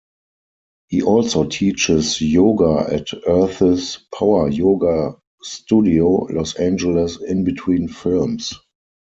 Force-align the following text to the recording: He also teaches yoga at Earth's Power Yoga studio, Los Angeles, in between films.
He 0.87 1.03
also 1.03 1.43
teaches 1.43 2.19
yoga 2.21 2.87
at 2.91 3.09
Earth's 3.27 3.97
Power 4.11 4.49
Yoga 4.49 5.17
studio, 5.43 6.23
Los 6.31 6.55
Angeles, 6.55 7.17
in 7.21 7.43
between 7.43 7.87
films. 7.87 8.55